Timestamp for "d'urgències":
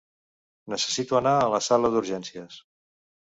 1.97-2.59